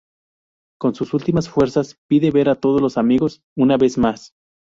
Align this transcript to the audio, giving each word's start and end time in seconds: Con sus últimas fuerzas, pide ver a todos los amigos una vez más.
Con 0.79 0.95
sus 0.95 1.13
últimas 1.13 1.47
fuerzas, 1.47 1.99
pide 2.09 2.31
ver 2.31 2.49
a 2.49 2.55
todos 2.55 2.81
los 2.81 2.97
amigos 2.97 3.43
una 3.55 3.77
vez 3.77 3.99
más. 3.99 4.33